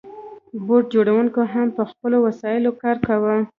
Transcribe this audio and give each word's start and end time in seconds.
بوټ 0.65 0.83
جوړونکو 0.93 1.41
هم 1.53 1.67
په 1.77 1.83
خپلو 1.91 2.17
وسایلو 2.27 2.71
کار 2.81 2.97
کاوه. 3.07 3.35